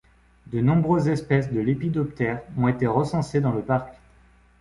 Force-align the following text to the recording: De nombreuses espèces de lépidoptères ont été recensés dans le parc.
De 0.47 0.61
nombreuses 0.63 1.09
espèces 1.09 1.51
de 1.53 1.59
lépidoptères 1.59 2.41
ont 2.57 2.67
été 2.67 2.87
recensés 2.87 3.39
dans 3.39 3.51
le 3.53 3.61
parc. 3.61 3.93